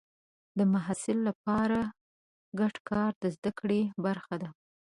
د 0.57 0.59
محصل 0.73 1.17
لپاره 1.29 1.79
ګډ 2.59 2.75
کار 2.89 3.11
د 3.23 3.25
زده 3.35 3.51
کړې 3.59 3.81
برخه 4.05 4.35
ده. 4.41 4.49